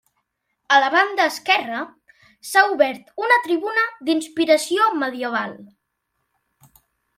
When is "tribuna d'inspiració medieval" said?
3.45-5.57